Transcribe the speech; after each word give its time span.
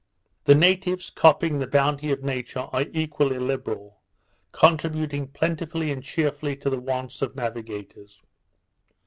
The 0.45 0.55
natives, 0.55 1.11
copying 1.11 1.59
the 1.59 1.67
bounty 1.67 2.09
of 2.11 2.23
Nature, 2.23 2.69
are 2.73 2.87
equally 2.91 3.37
liberal; 3.37 3.99
contributing 4.51 5.27
plentifully 5.27 5.91
and 5.91 6.01
cheerfully 6.03 6.55
to 6.55 6.71
the 6.71 6.79
wants 6.79 7.21
of 7.21 7.35
navigators. 7.35 8.19